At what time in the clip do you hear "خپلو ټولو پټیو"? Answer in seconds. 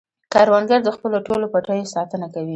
0.95-1.91